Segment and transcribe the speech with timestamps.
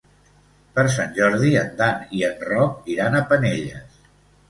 [0.77, 4.05] Per Sant Jordi en Dan i en Roc iran a Penelles.